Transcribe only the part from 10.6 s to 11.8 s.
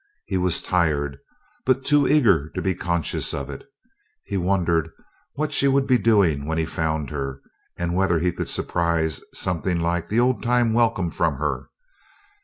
welcome from her.